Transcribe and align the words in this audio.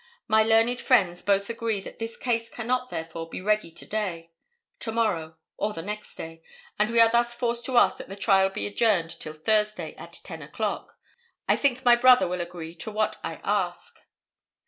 My 0.27 0.41
learned 0.41 0.81
friends 0.81 1.21
both 1.21 1.47
agree 1.47 1.79
that 1.81 1.99
this 1.99 2.17
case 2.17 2.49
cannot, 2.49 2.89
therefore, 2.89 3.29
be 3.29 3.39
ready 3.39 3.69
to 3.69 3.85
day, 3.85 4.31
to 4.79 4.91
morrow 4.91 5.37
or 5.57 5.73
the 5.73 5.83
next 5.83 6.15
day, 6.15 6.41
and 6.79 6.89
we 6.89 6.99
are 6.99 7.07
thus 7.11 7.35
forced 7.35 7.65
to 7.65 7.77
ask 7.77 7.97
that 7.97 8.09
the 8.09 8.15
trial 8.15 8.49
be 8.49 8.65
adjourned 8.65 9.11
till 9.19 9.33
Thursday 9.33 9.93
at 9.99 10.13
10 10.23 10.41
o'clock. 10.41 10.97
I 11.47 11.55
think 11.55 11.85
my 11.85 11.95
brother 11.95 12.27
will 12.27 12.41
agree 12.41 12.73
to 12.77 12.89
what 12.89 13.17
I 13.23 13.35
ask." 13.43 13.99